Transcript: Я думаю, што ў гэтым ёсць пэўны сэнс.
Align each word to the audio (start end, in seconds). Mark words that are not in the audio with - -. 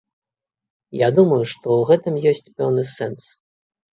Я 0.99 1.09
думаю, 1.17 1.37
што 1.51 1.67
ў 1.81 1.85
гэтым 1.91 2.15
ёсць 2.31 2.51
пэўны 2.61 2.83
сэнс. 2.95 3.23